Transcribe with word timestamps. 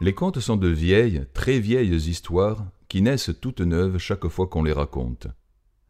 Les 0.00 0.14
contes 0.14 0.38
sont 0.38 0.56
de 0.56 0.68
vieilles, 0.68 1.26
très 1.34 1.58
vieilles 1.58 2.08
histoires 2.08 2.64
qui 2.88 3.02
naissent 3.02 3.32
toutes 3.40 3.60
neuves 3.60 3.98
chaque 3.98 4.28
fois 4.28 4.46
qu'on 4.46 4.62
les 4.62 4.72
raconte. 4.72 5.26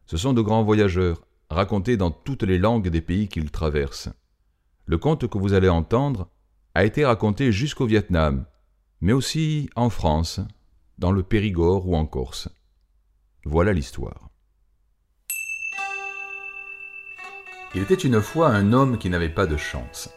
Ce 0.07 0.17
sont 0.17 0.33
de 0.33 0.41
grands 0.41 0.63
voyageurs, 0.63 1.21
racontés 1.51 1.95
dans 1.95 2.09
toutes 2.09 2.41
les 2.41 2.57
langues 2.57 2.89
des 2.89 3.01
pays 3.01 3.27
qu'ils 3.27 3.51
traversent. 3.51 4.09
Le 4.87 4.97
conte 4.97 5.27
que 5.27 5.37
vous 5.37 5.53
allez 5.53 5.69
entendre 5.69 6.27
a 6.73 6.85
été 6.85 7.05
raconté 7.05 7.51
jusqu'au 7.51 7.85
Vietnam, 7.85 8.45
mais 8.99 9.13
aussi 9.13 9.69
en 9.75 9.91
France, 9.91 10.39
dans 10.97 11.11
le 11.11 11.21
Périgord 11.21 11.87
ou 11.87 11.95
en 11.95 12.07
Corse. 12.07 12.49
Voilà 13.45 13.73
l'histoire. 13.73 14.29
Il 17.75 17.83
était 17.83 17.93
une 17.93 18.21
fois 18.21 18.49
un 18.49 18.73
homme 18.73 18.97
qui 18.97 19.11
n'avait 19.11 19.29
pas 19.29 19.45
de 19.45 19.55
chance. 19.55 20.09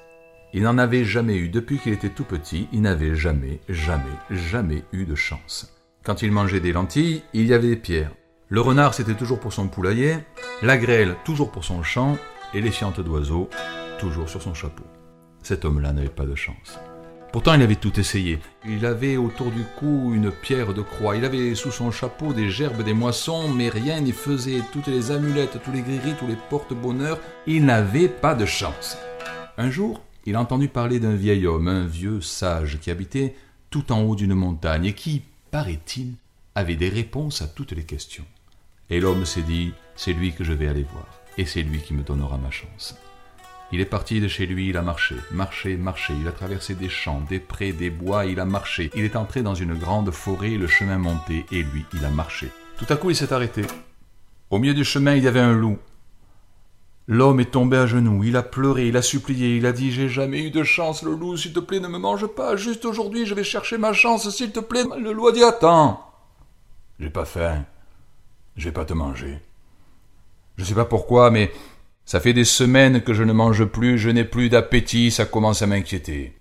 Il 0.55 0.65
n'en 0.65 0.77
avait 0.77 1.05
jamais 1.05 1.37
eu 1.37 1.49
depuis 1.49 1.79
qu'il 1.79 1.95
était 1.95 2.11
tout 2.11 2.25
petit, 2.25 2.69
il 2.73 2.83
n'avait 2.83 3.15
jamais, 3.15 3.61
jamais, 3.71 4.05
jamais 4.31 4.85
eu 4.93 5.07
de 5.07 5.15
chance. 5.15 5.75
Quand 6.05 6.21
il 6.21 6.31
mangeait 6.31 6.61
des 6.61 6.73
lentilles, 6.73 7.23
il 7.33 7.47
y 7.47 7.55
avait 7.55 7.69
des 7.69 7.77
pierres. 7.77 8.13
Le 8.49 8.61
renard, 8.61 8.93
c'était 8.93 9.15
toujours 9.15 9.41
pour 9.41 9.55
son 9.55 9.69
poulailler, 9.69 10.19
la 10.61 10.77
grêle, 10.77 11.17
toujours 11.25 11.51
pour 11.51 11.65
son 11.65 11.83
champ, 11.83 12.19
et 12.53 12.61
les 12.61 12.71
fientes 12.71 13.01
d'oiseaux, 13.01 13.49
toujours 13.99 14.29
sur 14.29 14.43
son 14.43 14.53
chapeau. 14.53 14.85
Cet 15.43 15.65
homme-là 15.65 15.95
n'avait 15.95 16.09
pas 16.09 16.27
de 16.27 16.35
chance. 16.35 16.79
Pourtant, 17.33 17.55
il 17.55 17.63
avait 17.63 17.77
tout 17.77 17.99
essayé. 17.99 18.39
Il 18.69 18.85
avait 18.85 19.17
autour 19.17 19.51
du 19.51 19.65
cou 19.79 20.13
une 20.15 20.31
pierre 20.31 20.75
de 20.75 20.83
croix. 20.83 21.17
Il 21.17 21.25
avait 21.25 21.55
sous 21.55 21.71
son 21.71 21.91
chapeau 21.91 22.35
des 22.35 22.51
gerbes, 22.51 22.83
des 22.83 22.93
moissons, 22.93 23.49
mais 23.49 23.71
rien 23.71 24.01
n'y 24.01 24.13
faisait. 24.13 24.61
Toutes 24.71 24.89
les 24.89 25.11
amulettes, 25.13 25.59
tous 25.65 25.73
les 25.73 25.81
gris 25.81 26.15
tous 26.19 26.27
les 26.27 26.37
porte-bonheur. 26.51 27.19
Il 27.47 27.65
n'avait 27.65 28.09
pas 28.09 28.35
de 28.35 28.45
chance. 28.45 28.99
Un 29.57 29.71
jour, 29.71 30.03
il 30.25 30.37
a 30.37 30.41
entendu 30.41 30.69
parler 30.69 31.01
d'un 31.01 31.15
vieil 31.15 31.47
homme, 31.47 31.69
un 31.69 31.87
vieux 31.87 32.21
sage, 32.21 32.79
qui 32.81 32.91
habitait 32.91 33.35
tout 33.71 33.93
en 33.93 34.03
haut 34.03 34.15
d'une 34.15 34.35
montagne 34.35 34.87
et 34.87 34.93
qui, 34.93 35.23
paraît-il, 35.51 36.15
avait 36.55 36.77
des 36.77 36.89
réponses 36.89 37.43
à 37.43 37.49
toutes 37.49 37.73
les 37.73 37.85
questions. 37.85 38.25
Et 38.91 39.01
l'homme 39.01 39.25
s'est 39.25 39.43
dit, 39.43 39.73
c'est 39.97 40.13
lui 40.13 40.33
que 40.33 40.45
je 40.45 40.53
vais 40.53 40.69
aller 40.69 40.87
voir, 40.93 41.09
et 41.39 41.47
c'est 41.47 41.63
lui 41.63 41.81
qui 41.81 41.95
me 41.95 42.03
donnera 42.03 42.37
ma 42.37 42.51
chance. 42.51 42.97
Il 43.75 43.81
est 43.81 43.87
parti 43.87 44.21
de 44.21 44.29
chez 44.29 44.45
lui, 44.45 44.69
il 44.69 44.77
a 44.77 44.83
marché, 44.83 45.15
marché, 45.31 45.79
marché, 45.79 46.13
il 46.21 46.29
a 46.29 46.33
traversé 46.33 46.75
des 46.75 46.91
champs, 46.91 47.23
des 47.27 47.41
prés, 47.41 47.73
des 47.73 47.89
bois, 47.89 48.27
il 48.27 48.39
a 48.39 48.45
marché. 48.45 48.91
Il 48.95 49.03
est 49.03 49.17
entré 49.17 49.43
dans 49.43 49.55
une 49.55 49.73
grande 49.73 50.11
forêt, 50.11 50.59
le 50.59 50.67
chemin 50.67 50.99
monté, 50.99 51.47
et 51.51 51.63
lui, 51.63 51.87
il 51.95 52.05
a 52.05 52.11
marché. 52.11 52.51
Tout 52.77 52.85
à 52.91 52.97
coup, 52.97 53.09
il 53.09 53.17
s'est 53.17 53.33
arrêté. 53.33 53.63
Au 54.51 54.59
milieu 54.59 54.75
du 54.75 54.85
chemin, 54.85 55.15
il 55.15 55.25
y 55.25 55.29
avait 55.29 55.41
un 55.41 55.55
loup. 55.55 55.79
L'homme 57.13 57.41
est 57.41 57.51
tombé 57.51 57.77
à 57.77 57.85
genoux, 57.85 58.25
il 58.25 58.37
a 58.39 58.43
pleuré, 58.43 58.89
il 58.89 58.97
a 58.97 59.03
supplié, 59.03 59.59
il 59.59 59.67
a 59.67 59.73
dit 59.73 59.93
J'ai 59.93 60.09
jamais 60.09 60.45
eu 60.45 60.51
de 60.51 60.63
chance, 60.63 61.03
le 61.03 61.37
s'il 61.37 61.53
te 61.53 61.61
plaît, 61.61 61.79
ne 61.79 61.87
me 61.87 61.99
mange 61.99 62.27
pas, 62.27 62.57
juste 62.57 62.87
aujourd'hui 62.87 63.27
je 63.27 63.35
vais 63.35 63.45
chercher 63.45 63.77
ma 63.77 63.93
chance, 63.93 64.31
s'il 64.31 64.51
te 64.51 64.61
plaît. 64.61 64.85
Le 64.99 65.13
loup 65.13 65.29
a 65.29 65.33
dit 65.33 65.45
Attends 65.45 66.11
J'ai 66.99 67.11
pas 67.11 67.27
faim, 67.27 67.67
je 68.57 68.65
vais 68.65 68.73
pas 68.73 68.87
te 68.87 68.95
manger. 68.95 69.41
Je 70.57 70.65
sais 70.65 70.73
pas 70.73 70.87
pourquoi, 70.87 71.31
mais 71.31 71.53
ça 72.07 72.19
fait 72.19 72.33
des 72.33 72.47
semaines 72.47 73.03
que 73.03 73.13
je 73.13 73.25
ne 73.25 73.35
mange 73.35 73.67
plus, 73.67 73.99
je 73.99 74.09
n'ai 74.09 74.25
plus 74.25 74.49
d'appétit, 74.49 75.11
ça 75.11 75.27
commence 75.27 75.61
à 75.61 75.67
m'inquiéter. 75.67 76.33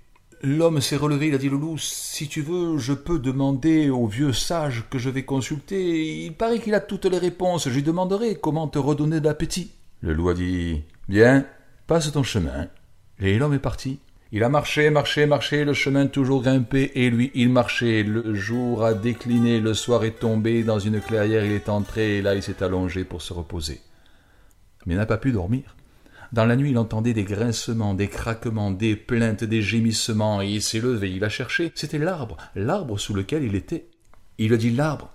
L'homme 0.42 0.80
s'est 0.80 0.96
relevé, 0.96 1.28
il 1.28 1.36
a 1.36 1.38
dit 1.38 1.50
le 1.50 1.60
si 1.80 2.30
tu 2.30 2.42
veux, 2.42 2.78
je 2.78 2.94
peux 2.94 3.20
demander 3.20 3.90
au 3.90 4.08
vieux 4.08 4.32
sage 4.32 4.86
que 4.90 5.00
je 5.00 5.10
vais 5.10 5.26
consulter. 5.26 6.24
Il 6.24 6.34
paraît 6.34 6.60
qu'il 6.60 6.76
a 6.76 6.80
toutes 6.80 7.08
les 7.08 7.18
réponses, 7.18 7.68
je 7.68 7.76
lui 7.76 7.84
demanderai 7.84 8.36
comment 8.36 8.70
te 8.70 8.80
redonner 8.80 9.20
de 9.20 9.26
l'appétit. 9.26 9.72
Le 10.02 10.14
loup 10.14 10.34
dit 10.34 10.84
Bien, 11.08 11.46
passe 11.86 12.12
ton 12.12 12.24
chemin. 12.24 12.68
Et 13.20 13.38
l'homme 13.38 13.54
est 13.54 13.60
parti. 13.60 14.00
Il 14.32 14.44
a 14.44 14.50
marché, 14.50 14.90
marché, 14.90 15.28
marché, 15.28 15.64
le 15.64 15.74
chemin 15.74 16.08
toujours 16.08 16.42
grimpé, 16.42 16.92
et 16.96 17.10
lui, 17.10 17.32
il 17.36 17.50
marchait. 17.50 18.02
Le 18.02 18.34
jour 18.34 18.84
a 18.84 18.96
décliné, 18.96 19.60
le 19.60 19.74
soir 19.76 20.04
est 20.04 20.18
tombé, 20.20 20.64
dans 20.64 20.80
une 20.80 21.02
clairière 21.02 21.46
il 21.46 21.52
est 21.52 21.70
entré, 21.70 22.18
et 22.18 22.22
là 22.22 22.34
il 22.34 22.42
s'est 22.42 22.64
allongé 22.64 23.04
pour 23.04 23.22
se 23.22 23.34
reposer. 23.34 23.82
Mais 24.86 24.96
il 24.96 24.98
n'a 24.98 25.06
pas 25.06 25.18
pu 25.18 25.32
dormir. 25.32 25.76
Dans 26.32 26.46
la 26.46 26.56
nuit, 26.56 26.72
il 26.72 26.78
entendait 26.78 27.14
des 27.14 27.26
grincements, 27.26 27.94
des 27.94 28.08
craquements, 28.08 28.72
des 28.72 28.96
plaintes, 28.96 29.44
des 29.44 29.62
gémissements, 29.62 30.42
et 30.42 30.48
il 30.48 30.62
s'est 30.62 30.80
levé, 30.80 31.12
il 31.12 31.24
a 31.26 31.30
cherché. 31.30 31.74
C'était 31.76 32.00
l'arbre, 32.00 32.38
l'arbre 32.56 32.98
sous 32.98 33.14
lequel 33.14 33.44
il 33.44 33.54
était. 33.54 33.90
Il 34.40 34.54
a 34.54 34.58
dit 34.58 34.72
L'arbre, 34.72 35.12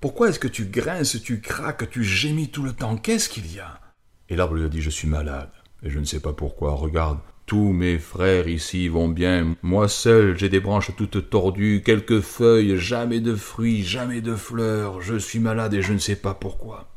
pourquoi 0.00 0.28
est-ce 0.28 0.38
que 0.38 0.48
tu 0.48 0.64
grinces, 0.66 1.20
tu 1.22 1.40
craques, 1.40 1.90
tu 1.90 2.04
gémis 2.04 2.48
tout 2.48 2.62
le 2.62 2.72
temps? 2.72 2.96
Qu'est-ce 2.96 3.28
qu'il 3.28 3.52
y 3.52 3.58
a? 3.58 3.80
Et 4.28 4.36
l'arbre 4.36 4.54
lui 4.54 4.64
a 4.64 4.68
dit 4.68 4.80
Je 4.80 4.90
suis 4.90 5.08
malade, 5.08 5.50
et 5.82 5.90
je 5.90 5.98
ne 5.98 6.04
sais 6.04 6.20
pas 6.20 6.32
pourquoi. 6.32 6.72
Regarde, 6.72 7.18
tous 7.46 7.72
mes 7.72 7.98
frères 7.98 8.48
ici 8.48 8.88
vont 8.88 9.08
bien. 9.08 9.54
Moi 9.62 9.86
seul, 9.88 10.38
j'ai 10.38 10.48
des 10.48 10.60
branches 10.60 10.92
toutes 10.96 11.28
tordues, 11.28 11.82
quelques 11.84 12.20
feuilles, 12.20 12.78
jamais 12.78 13.20
de 13.20 13.34
fruits, 13.34 13.82
jamais 13.82 14.22
de 14.22 14.34
fleurs. 14.34 15.02
Je 15.02 15.16
suis 15.16 15.40
malade 15.40 15.74
et 15.74 15.82
je 15.82 15.92
ne 15.92 15.98
sais 15.98 16.16
pas 16.16 16.34
pourquoi. 16.34 16.88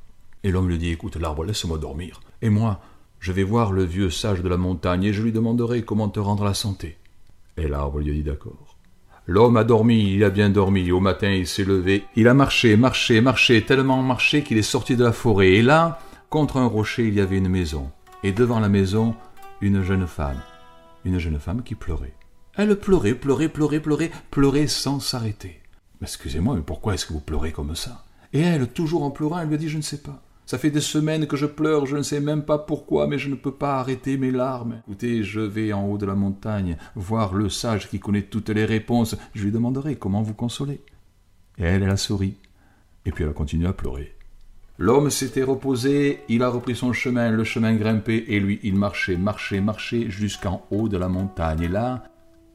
Et 0.44 0.52
l'homme 0.52 0.70
lui 0.70 0.78
dit 0.78 0.92
Écoute, 0.92 1.18
l'arbre, 1.18 1.44
laisse-moi 1.44 1.78
dormir. 1.78 2.22
Et 2.42 2.50
moi, 2.50 2.80
je 3.20 3.34
vais 3.34 3.44
voir 3.44 3.74
le 3.74 3.84
vieux 3.84 4.10
sage 4.10 4.42
de 4.42 4.48
la 4.48 4.58
montagne 4.58 5.04
et 5.04 5.14
je 5.14 5.22
lui 5.22 5.34
demanderai 5.34 5.82
comment 5.82 6.08
te 6.08 6.20
rendre 6.20 6.46
la 6.46 6.54
santé. 6.54 6.98
Et 7.58 7.68
l'arbre 7.68 8.00
lui 8.00 8.14
dit 8.14 8.24
D'accord. 8.24 8.78
L'homme 9.26 9.58
a 9.58 9.66
dormi, 9.66 10.14
il 10.14 10.24
a 10.24 10.30
bien 10.30 10.50
dormi. 10.50 10.90
Au 10.92 11.02
matin, 11.02 11.30
il 11.30 11.48
s'est 11.48 11.66
levé. 11.66 12.06
Il 12.16 12.30
a 12.30 12.34
marché, 12.34 12.78
marché, 12.78 13.20
marché, 13.20 13.62
tellement 13.64 14.02
marché 14.02 14.42
qu'il 14.42 14.58
est 14.58 14.62
sorti 14.62 14.96
de 14.96 15.04
la 15.04 15.12
forêt. 15.12 15.56
Et 15.56 15.62
là, 15.62 16.00
Contre 16.30 16.58
un 16.58 16.66
rocher, 16.66 17.08
il 17.08 17.14
y 17.14 17.22
avait 17.22 17.38
une 17.38 17.48
maison, 17.48 17.90
et 18.22 18.34
devant 18.34 18.60
la 18.60 18.68
maison, 18.68 19.16
une 19.62 19.82
jeune 19.82 20.06
femme. 20.06 20.42
Une 21.06 21.20
jeune 21.20 21.40
femme 21.40 21.64
qui 21.64 21.74
pleurait. 21.74 22.16
Elle 22.58 22.78
pleurait, 22.78 23.14
pleurait, 23.14 23.48
pleurait, 23.48 23.80
pleurait, 23.80 24.12
pleurait 24.30 24.68
sans 24.68 25.00
s'arrêter. 25.00 25.62
Excusez-moi, 26.02 26.56
mais 26.56 26.64
pourquoi 26.64 26.96
est-ce 26.96 27.06
que 27.06 27.14
vous 27.14 27.22
pleurez 27.22 27.54
comme 27.54 27.76
ça? 27.78 28.04
Et 28.34 28.42
elle, 28.42 28.68
toujours 28.68 29.04
en 29.04 29.12
pleurant, 29.12 29.40
elle 29.40 29.48
lui 29.48 29.58
dit 29.58 29.70
Je 29.70 29.78
ne 29.78 29.82
sais 29.82 30.02
pas. 30.02 30.22
Ça 30.46 30.58
fait 30.58 30.70
des 30.70 30.82
semaines 30.82 31.28
que 31.28 31.38
je 31.38 31.46
pleure, 31.46 31.86
je 31.86 31.96
ne 31.96 32.02
sais 32.02 32.20
même 32.20 32.44
pas 32.44 32.58
pourquoi, 32.58 33.08
mais 33.08 33.18
je 33.18 33.30
ne 33.30 33.36
peux 33.36 33.54
pas 33.54 33.80
arrêter 33.80 34.18
mes 34.18 34.32
larmes. 34.32 34.82
Écoutez, 34.86 35.24
je 35.24 35.40
vais 35.40 35.72
en 35.72 35.86
haut 35.86 35.98
de 35.98 36.06
la 36.06 36.16
montagne 36.16 36.76
voir 36.96 37.36
le 37.36 37.48
sage 37.48 37.90
qui 37.90 38.02
connaît 38.02 38.24
toutes 38.24 38.50
les 38.50 38.66
réponses. 38.66 39.16
Je 39.34 39.46
lui 39.46 39.54
demanderai 39.54 39.96
comment 39.96 40.24
vous 40.24 40.34
consoler. 40.34 40.82
Et 41.58 41.64
elle, 41.64 41.84
elle 41.84 41.90
a 41.90 41.96
souri. 41.96 42.36
Et 43.06 43.12
puis 43.12 43.24
elle 43.24 43.30
a 43.30 43.34
continué 43.34 43.68
à 43.68 43.74
pleurer. 43.74 44.17
L'homme 44.80 45.10
s'était 45.10 45.42
reposé, 45.42 46.20
il 46.30 46.44
a 46.44 46.50
repris 46.50 46.76
son 46.76 46.94
chemin, 46.94 47.32
le 47.32 47.44
chemin 47.44 47.74
grimpé, 47.74 48.26
et 48.28 48.40
lui, 48.40 48.60
il 48.62 48.76
marchait, 48.76 49.18
marchait, 49.18 49.60
marchait 49.60 50.12
jusqu'en 50.12 50.68
haut 50.70 50.88
de 50.88 50.98
la 50.98 51.08
montagne. 51.08 51.64
Et 51.64 51.68
là, 51.68 52.04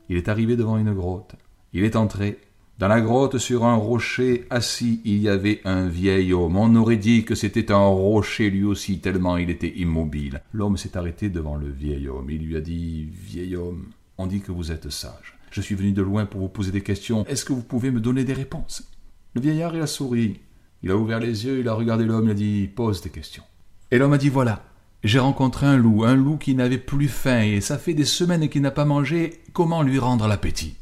il 0.09 0.17
est 0.17 0.29
arrivé 0.29 0.55
devant 0.55 0.79
une 0.79 0.95
grotte. 0.95 1.35
Il 1.73 1.83
est 1.83 1.97
entré. 1.97 2.39
Dans 2.79 2.87
la 2.87 3.01
grotte, 3.01 3.39
sur 3.39 3.65
un 3.65 3.75
rocher 3.75 4.47
assis, 4.51 5.01
il 5.05 5.19
y 5.19 5.29
avait 5.29 5.63
un 5.65 5.89
vieil 5.89 6.33
homme. 6.33 6.57
On 6.57 6.77
aurait 6.77 6.97
dit 6.97 7.25
que 7.25 7.35
c'était 7.35 7.73
un 7.73 7.87
rocher 7.87 8.51
lui 8.51 8.63
aussi, 8.65 9.01
tellement 9.01 9.37
il 9.37 9.51
était 9.51 9.73
immobile. 9.77 10.43
L'homme 10.53 10.77
s'est 10.77 10.97
arrêté 10.97 11.29
devant 11.29 11.57
le 11.57 11.71
vieil 11.71 12.09
homme. 12.09 12.31
Il 12.31 12.47
lui 12.47 12.57
a 12.57 12.61
dit 12.61 13.09
Vieil 13.13 13.57
homme, 13.57 13.87
on 14.17 14.29
dit 14.29 14.41
que 14.41 14.53
vous 14.53 14.71
êtes 14.71 14.91
sage. 14.91 15.39
Je 15.51 15.61
suis 15.61 15.75
venu 15.75 15.91
de 15.91 16.03
loin 16.03 16.25
pour 16.25 16.41
vous 16.41 16.49
poser 16.49 16.71
des 16.71 16.83
questions. 16.83 17.25
Est-ce 17.27 17.45
que 17.45 17.53
vous 17.53 17.63
pouvez 17.63 17.91
me 17.91 18.01
donner 18.01 18.23
des 18.23 18.33
réponses? 18.33 18.89
Le 19.35 19.41
vieillard, 19.41 19.75
il 19.75 19.83
a 19.83 19.87
souri. 19.89 20.41
Il 20.85 20.91
a 20.91 20.97
ouvert 20.97 21.21
les 21.21 21.47
yeux, 21.47 21.61
il 21.61 21.69
a 21.69 21.75
regardé 21.75 22.05
l'homme, 22.05 22.25
il 22.27 22.31
a 22.33 22.35
dit 22.35 22.69
Pose 22.75 23.03
des 23.03 23.11
questions. 23.11 23.45
Et 23.93 23.99
l'homme 23.99 24.15
a 24.15 24.19
dit 24.19 24.29
Voilà, 24.29 24.65
j'ai 25.05 25.21
rencontré 25.21 25.67
un 25.67 25.77
loup, 25.77 26.03
un 26.05 26.17
loup 26.17 26.37
qui 26.37 26.57
n'avait 26.57 26.79
plus 26.79 27.09
faim, 27.09 27.43
et 27.43 27.61
ça 27.61 27.79
fait 27.79 27.95
des 27.95 28.05
semaines 28.05 28.49
qu'il 28.49 28.63
n'a 28.63 28.73
pas 28.73 28.85
mangé, 28.85 29.43
comment 29.53 29.83
lui 29.83 30.01
rendre 30.01 30.27
l'appétit? 30.27 30.77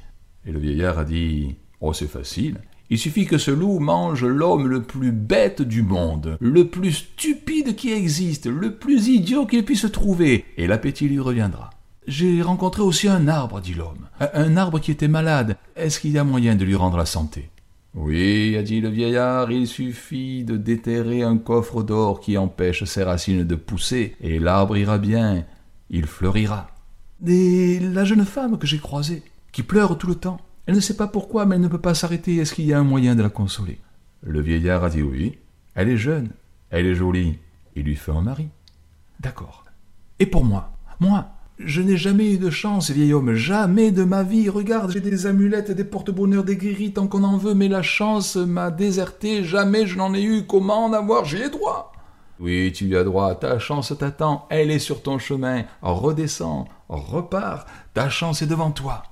Et 0.46 0.52
le 0.52 0.58
vieillard 0.58 0.98
a 0.98 1.04
dit 1.04 1.56
Oh, 1.80 1.92
c'est 1.92 2.06
facile. 2.06 2.60
Il 2.88 2.98
suffit 2.98 3.26
que 3.26 3.38
ce 3.38 3.50
loup 3.50 3.78
mange 3.78 4.24
l'homme 4.24 4.66
le 4.66 4.82
plus 4.82 5.12
bête 5.12 5.62
du 5.62 5.82
monde, 5.82 6.38
le 6.40 6.68
plus 6.68 6.92
stupide 6.92 7.76
qui 7.76 7.92
existe, 7.92 8.46
le 8.46 8.76
plus 8.76 9.08
idiot 9.08 9.46
qu'il 9.46 9.64
puisse 9.64 9.90
trouver, 9.92 10.44
et 10.56 10.66
l'appétit 10.66 11.08
lui 11.08 11.20
reviendra. 11.20 11.70
J'ai 12.06 12.40
rencontré 12.42 12.82
aussi 12.82 13.06
un 13.06 13.28
arbre, 13.28 13.60
dit 13.60 13.74
l'homme, 13.74 14.08
un 14.18 14.56
arbre 14.56 14.80
qui 14.80 14.90
était 14.90 15.08
malade. 15.08 15.56
Est-ce 15.76 16.00
qu'il 16.00 16.10
y 16.12 16.18
a 16.18 16.24
moyen 16.24 16.56
de 16.56 16.64
lui 16.64 16.74
rendre 16.74 16.96
la 16.96 17.06
santé? 17.06 17.50
Oui, 17.94 18.56
a 18.56 18.62
dit 18.62 18.80
le 18.80 18.88
vieillard, 18.88 19.50
il 19.50 19.66
suffit 19.66 20.44
de 20.44 20.56
déterrer 20.56 21.22
un 21.22 21.38
coffre 21.38 21.82
d'or 21.82 22.20
qui 22.20 22.38
empêche 22.38 22.84
ses 22.84 23.02
racines 23.02 23.44
de 23.44 23.54
pousser, 23.56 24.16
et 24.20 24.38
l'arbre 24.38 24.76
ira 24.76 24.98
bien, 24.98 25.44
il 25.90 26.06
fleurira. 26.06 26.70
Et 27.26 27.80
la 27.80 28.04
jeune 28.04 28.24
femme 28.24 28.58
que 28.58 28.66
j'ai 28.66 28.78
croisée, 28.78 29.24
qui 29.50 29.64
pleure 29.64 29.98
tout 29.98 30.06
le 30.06 30.14
temps, 30.14 30.40
elle 30.66 30.76
ne 30.76 30.80
sait 30.80 30.96
pas 30.96 31.08
pourquoi, 31.08 31.46
mais 31.46 31.56
elle 31.56 31.62
ne 31.62 31.68
peut 31.68 31.78
pas 31.78 31.94
s'arrêter, 31.94 32.36
est-ce 32.36 32.54
qu'il 32.54 32.66
y 32.66 32.72
a 32.72 32.78
un 32.78 32.84
moyen 32.84 33.16
de 33.16 33.22
la 33.22 33.28
consoler? 33.28 33.80
Le 34.22 34.40
vieillard 34.40 34.84
a 34.84 34.90
dit 34.90 35.02
oui, 35.02 35.38
elle 35.74 35.88
est 35.88 35.96
jeune, 35.96 36.30
elle 36.70 36.86
est 36.86 36.94
jolie, 36.94 37.38
il 37.74 37.84
lui 37.84 37.96
fait 37.96 38.12
un 38.12 38.20
mari. 38.20 38.48
D'accord. 39.18 39.64
Et 40.20 40.26
pour 40.26 40.44
moi, 40.44 40.72
moi, 41.00 41.32
je 41.64 41.82
n'ai 41.82 41.96
jamais 41.96 42.32
eu 42.32 42.38
de 42.38 42.50
chance, 42.50 42.90
vieil 42.90 43.12
homme, 43.12 43.34
jamais 43.34 43.90
de 43.90 44.04
ma 44.04 44.22
vie. 44.22 44.48
Regarde, 44.48 44.90
j'ai 44.92 45.00
des 45.00 45.26
amulettes, 45.26 45.70
des 45.70 45.84
porte-bonheur, 45.84 46.44
des 46.44 46.56
guéris, 46.56 46.92
tant 46.92 47.06
qu'on 47.06 47.24
en 47.24 47.36
veut, 47.36 47.54
mais 47.54 47.68
la 47.68 47.82
chance 47.82 48.36
m'a 48.36 48.70
déserté, 48.70 49.44
jamais 49.44 49.86
je 49.86 49.96
n'en 49.96 50.14
ai 50.14 50.22
eu. 50.22 50.46
Comment 50.46 50.86
en 50.86 50.92
avoir? 50.92 51.24
J'y 51.24 51.42
ai 51.42 51.50
droit. 51.50 51.92
Oui, 52.38 52.72
tu 52.72 52.86
y 52.86 52.96
as 52.96 53.04
droit, 53.04 53.34
ta 53.34 53.58
chance 53.58 53.92
t'attend, 53.98 54.46
elle 54.48 54.70
est 54.70 54.78
sur 54.78 55.02
ton 55.02 55.18
chemin. 55.18 55.64
Redescends, 55.82 56.66
repars, 56.88 57.66
ta 57.92 58.08
chance 58.08 58.40
est 58.40 58.46
devant 58.46 58.70
toi. 58.70 59.02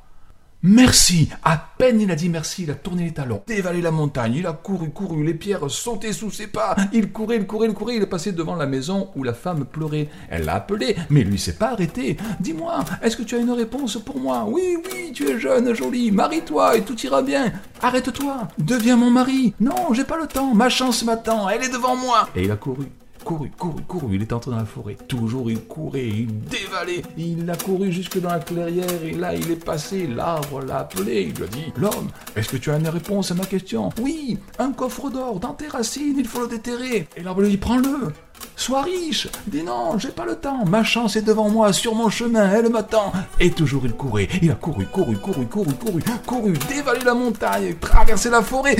Merci. 0.64 1.28
À 1.44 1.56
peine 1.78 2.00
il 2.00 2.10
a 2.10 2.16
dit 2.16 2.28
merci, 2.28 2.64
il 2.64 2.70
a 2.72 2.74
tourné 2.74 3.04
les 3.04 3.12
talons, 3.12 3.42
dévalé 3.46 3.80
la 3.80 3.92
montagne, 3.92 4.34
il 4.34 4.46
a 4.46 4.52
couru, 4.52 4.90
couru, 4.90 5.24
les 5.24 5.34
pierres 5.34 5.70
sautaient 5.70 6.12
sous 6.12 6.32
ses 6.32 6.48
pas, 6.48 6.74
il 6.92 7.12
courait, 7.12 7.36
il 7.36 7.46
courait, 7.46 7.68
il 7.68 7.74
courait, 7.74 7.94
il 7.94 8.02
est 8.02 8.06
passé 8.06 8.32
devant 8.32 8.56
la 8.56 8.66
maison 8.66 9.08
où 9.14 9.22
la 9.22 9.34
femme 9.34 9.64
pleurait. 9.64 10.08
Elle 10.28 10.46
l'a 10.46 10.54
appelé, 10.54 10.96
mais 11.10 11.22
lui 11.22 11.38
s'est 11.38 11.54
pas 11.54 11.70
arrêté. 11.70 12.16
Dis-moi, 12.40 12.84
est-ce 13.02 13.16
que 13.16 13.22
tu 13.22 13.36
as 13.36 13.38
une 13.38 13.52
réponse 13.52 13.98
pour 13.98 14.18
moi? 14.18 14.46
Oui, 14.48 14.78
oui, 14.92 15.12
tu 15.14 15.28
es 15.28 15.38
jeune, 15.38 15.74
jolie, 15.74 16.10
marie-toi 16.10 16.76
et 16.76 16.82
tout 16.82 16.98
ira 17.02 17.22
bien. 17.22 17.52
Arrête-toi, 17.80 18.48
deviens 18.58 18.96
mon 18.96 19.10
mari. 19.10 19.54
Non, 19.60 19.94
j'ai 19.94 20.04
pas 20.04 20.18
le 20.18 20.26
temps, 20.26 20.54
ma 20.54 20.68
chance 20.68 21.04
m'attend, 21.04 21.48
elle 21.48 21.62
est 21.62 21.72
devant 21.72 21.94
moi. 21.94 22.28
Et 22.34 22.42
il 22.42 22.50
a 22.50 22.56
couru 22.56 22.86
couru, 23.28 23.50
couru, 23.58 23.82
couru. 23.86 24.14
Il 24.14 24.22
est 24.22 24.32
entré 24.32 24.50
dans 24.50 24.56
la 24.56 24.64
forêt. 24.64 24.96
Toujours 25.06 25.50
il 25.50 25.60
courait, 25.60 26.06
il 26.06 26.40
dévalait. 26.40 27.02
Il 27.18 27.48
a 27.50 27.56
couru 27.56 27.92
jusque 27.92 28.18
dans 28.18 28.30
la 28.30 28.38
clairière 28.38 29.04
et 29.04 29.12
là 29.12 29.34
il 29.34 29.50
est 29.50 29.62
passé. 29.62 30.06
L'arbre 30.06 30.62
l'a 30.62 30.78
appelé. 30.78 31.28
Il 31.28 31.34
lui 31.34 31.44
a 31.44 31.46
dit 31.48 31.72
L'homme, 31.76 32.08
est-ce 32.36 32.48
que 32.48 32.56
tu 32.56 32.70
as 32.70 32.78
une 32.78 32.88
réponse 32.88 33.30
à 33.30 33.34
ma 33.34 33.44
question? 33.44 33.90
Oui, 34.00 34.38
un 34.58 34.72
coffre 34.72 35.10
d'or 35.10 35.40
dans 35.40 35.52
tes 35.52 35.68
racines, 35.68 36.16
il 36.18 36.26
faut 36.26 36.40
le 36.40 36.48
déterrer. 36.48 37.06
Et 37.16 37.22
l'arbre 37.22 37.42
lui 37.42 37.50
dit 37.50 37.58
Prends-le. 37.58 38.12
Sois 38.56 38.82
riche. 38.82 39.28
Dis 39.46 39.62
non, 39.62 39.98
j'ai 39.98 40.08
pas 40.08 40.24
le 40.24 40.36
temps. 40.36 40.64
Ma 40.64 40.82
chance 40.82 41.16
est 41.16 41.22
devant 41.22 41.50
moi, 41.50 41.74
sur 41.74 41.94
mon 41.94 42.08
chemin, 42.08 42.50
elle 42.50 42.70
m'attend. 42.70 43.12
Et 43.40 43.50
toujours 43.50 43.82
il 43.84 43.92
courait. 43.92 44.28
Il 44.40 44.50
a 44.50 44.54
couru, 44.54 44.86
couru, 44.86 45.18
couru, 45.18 45.46
couru, 45.46 45.74
couru, 45.74 46.02
couru, 46.26 46.52
dévalé 46.66 47.00
la 47.04 47.14
montagne, 47.14 47.74
traversé 47.78 48.30
la 48.30 48.40
forêt. 48.40 48.76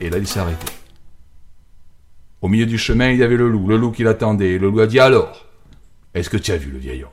Et 0.00 0.08
là 0.08 0.16
il 0.16 0.26
s'est 0.26 0.40
arrêté. 0.40 0.79
Au 2.42 2.48
milieu 2.48 2.66
du 2.66 2.78
chemin, 2.78 3.10
il 3.10 3.18
y 3.18 3.22
avait 3.22 3.36
le 3.36 3.48
loup, 3.48 3.68
le 3.68 3.76
loup 3.76 3.90
qui 3.92 4.02
l'attendait. 4.02 4.58
Le 4.58 4.70
loup 4.70 4.80
a 4.80 4.86
dit 4.86 5.00
alors, 5.00 5.46
est-ce 6.14 6.30
que 6.30 6.36
tu 6.36 6.52
as 6.52 6.56
vu 6.56 6.70
le 6.70 6.78
vieil 6.78 7.04
homme? 7.04 7.10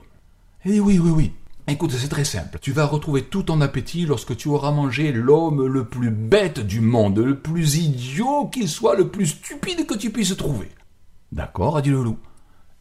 Il 0.66 0.72
dit 0.74 0.80
oui, 0.80 1.00
oui, 1.00 1.12
oui. 1.12 1.32
Écoute, 1.70 1.92
c'est 1.92 2.08
très 2.08 2.24
simple. 2.24 2.60
Tu 2.62 2.72
vas 2.72 2.86
retrouver 2.86 3.24
tout 3.24 3.44
ton 3.44 3.60
appétit 3.60 4.06
lorsque 4.06 4.38
tu 4.38 4.48
auras 4.48 4.72
mangé 4.72 5.12
l'homme 5.12 5.66
le 5.66 5.84
plus 5.84 6.12
bête 6.12 6.62
du 6.62 6.80
monde, 6.80 7.20
le 7.20 7.38
plus 7.38 7.76
idiot 7.76 8.48
qu'il 8.48 8.70
soit, 8.70 8.96
le 8.96 9.10
plus 9.10 9.28
stupide 9.28 9.86
que 9.86 9.96
tu 9.96 10.10
puisses 10.10 10.38
trouver. 10.38 10.70
D'accord, 11.34 11.76
a 11.76 11.82
dit 11.82 11.90
le 11.90 12.02
loup. 12.02 12.20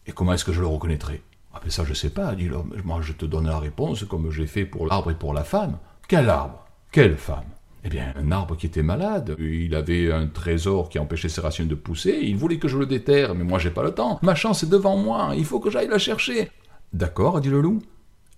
Et 0.07 0.13
comment 0.13 0.33
est-ce 0.35 0.45
que 0.45 0.53
je 0.53 0.61
le 0.61 0.69
reconnaîtrai? 0.69 1.21
Ah, 1.53 1.61
mais 1.65 1.71
ça, 1.71 1.85
je 1.85 1.95
sais 1.95 2.11
pas, 2.11 2.29
a 2.29 2.37
dit 2.37 2.49
l'homme. 2.49 2.73
Moi, 2.85 3.01
je 3.03 3.13
te 3.13 3.25
donne 3.25 3.47
la 3.49 3.59
réponse 3.59 4.05
comme 4.05 4.31
j'ai 4.31 4.47
fait 4.47 4.65
pour 4.65 4.87
l'arbre 4.87 5.11
et 5.11 5.15
pour 5.15 5.35
la 5.35 5.43
femme. 5.43 5.79
Quel 6.07 6.29
arbre? 6.29 6.65
Quelle 6.93 7.17
femme? 7.17 7.45
Eh 7.87 7.89
bien, 7.89 8.13
un 8.17 8.33
arbre 8.33 8.57
qui 8.57 8.67
était 8.67 8.83
malade, 8.83 9.37
il 9.39 9.73
avait 9.77 10.13
un 10.13 10.27
trésor 10.27 10.89
qui 10.89 10.99
empêchait 10.99 11.29
ses 11.29 11.41
racines 11.41 11.69
de 11.69 11.77
pousser, 11.77 12.19
il 12.21 12.37
voulait 12.37 12.59
que 12.59 12.67
je 12.67 12.77
le 12.77 12.87
déterre, 12.87 13.37
mais 13.37 13.45
moi 13.45 13.61
j'ai 13.61 13.71
pas 13.71 13.85
le 13.85 13.93
temps, 13.93 14.19
ma 14.23 14.35
chance 14.35 14.65
est 14.65 14.69
devant 14.69 14.97
moi, 14.97 15.35
il 15.37 15.45
faut 15.45 15.61
que 15.61 15.71
j'aille 15.71 15.87
la 15.87 15.99
chercher. 15.99 16.51
D'accord, 16.93 17.37
a 17.37 17.41
dit 17.41 17.49
le 17.49 17.61
loup. 17.61 17.81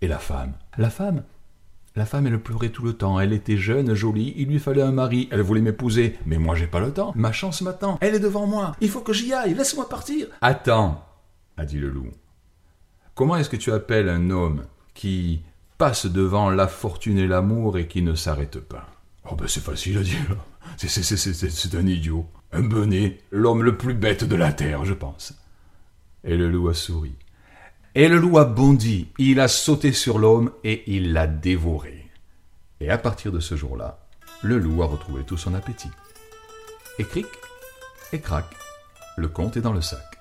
Et 0.02 0.06
la 0.06 0.18
femme? 0.18 0.52
La 0.76 0.90
femme? 0.90 1.22
La 1.96 2.04
femme, 2.04 2.26
elle 2.26 2.38
pleurait 2.38 2.68
tout 2.68 2.84
le 2.84 2.92
temps, 2.92 3.18
elle 3.18 3.32
était 3.32 3.56
jeune, 3.56 3.94
jolie, 3.94 4.34
il 4.36 4.48
lui 4.48 4.58
fallait 4.58 4.82
un 4.82 4.92
mari, 4.92 5.30
elle 5.32 5.40
voulait 5.40 5.62
m'épouser, 5.62 6.18
mais 6.26 6.36
moi 6.36 6.54
j'ai 6.54 6.66
pas 6.66 6.80
le 6.80 6.92
temps, 6.92 7.12
ma 7.16 7.32
chance 7.32 7.62
m'attend, 7.62 7.96
elle 8.02 8.14
est 8.14 8.20
devant 8.20 8.46
moi, 8.46 8.76
il 8.82 8.90
faut 8.90 9.00
que 9.00 9.14
j'y 9.14 9.32
aille, 9.32 9.54
laisse-moi 9.54 9.88
partir. 9.88 10.26
Attends, 10.42 11.06
a 11.56 11.64
dit 11.64 11.78
le 11.78 11.88
loup. 11.88 12.10
Comment 13.14 13.36
est-ce 13.36 13.48
que 13.48 13.56
tu 13.56 13.72
appelles 13.72 14.10
un 14.10 14.28
homme 14.28 14.66
qui 14.92 15.40
passe 15.78 16.04
devant 16.04 16.50
la 16.50 16.68
fortune 16.68 17.16
et 17.16 17.26
l'amour 17.26 17.78
et 17.78 17.88
qui 17.88 18.02
ne 18.02 18.14
s'arrête 18.14 18.60
pas? 18.60 18.86
Oh 19.30 19.34
ben 19.34 19.46
c'est 19.46 19.62
facile 19.62 19.98
à 19.98 20.02
dire. 20.02 20.36
C'est 20.76 21.75
un 21.75 21.86
idiot. 21.86 22.26
Un 22.52 22.62
bonnet. 22.62 23.19
L'homme 23.30 23.62
le 23.62 23.76
plus 23.76 23.94
bête 23.94 24.25
de 24.25 24.36
la 24.36 24.52
terre, 24.52 24.84
je 24.84 24.94
pense. 24.94 25.34
Et 26.25 26.36
le 26.36 26.48
loup 26.50 26.69
a 26.69 26.75
souri. 26.75 27.14
Et 27.94 28.08
le 28.08 28.16
loup 28.16 28.38
a 28.38 28.44
bondi. 28.44 29.08
Il 29.19 29.40
a 29.40 29.48
sauté 29.48 29.92
sur 29.92 30.19
l'homme 30.19 30.52
et 30.64 30.84
il 30.86 31.12
l'a 31.12 31.26
dévoré. 31.26 32.10
Et 32.80 32.90
à 32.90 32.98
partir 32.98 33.32
de 33.32 33.40
ce 33.40 33.56
jour-là, 33.56 34.06
le 34.42 34.58
loup 34.58 34.82
a 34.82 34.86
retrouvé 34.86 35.25
tout 35.25 35.36
son 35.36 35.54
appétit. 35.54 35.90
Et 36.98 37.04
cric, 37.04 37.26
et 38.12 38.20
crac, 38.20 38.46
le 39.16 39.28
compte 39.28 39.56
est 39.56 39.60
dans 39.60 39.72
le 39.72 39.80
sac. 39.80 40.17